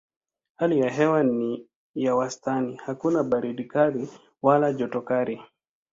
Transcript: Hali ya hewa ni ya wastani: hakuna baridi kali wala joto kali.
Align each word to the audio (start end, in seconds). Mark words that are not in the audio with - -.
Hali 0.55 0.79
ya 0.79 0.89
hewa 0.89 1.23
ni 1.23 1.67
ya 1.95 2.15
wastani: 2.15 2.75
hakuna 2.85 3.23
baridi 3.23 3.63
kali 3.63 4.09
wala 4.41 4.73
joto 4.73 5.01
kali. 5.01 5.41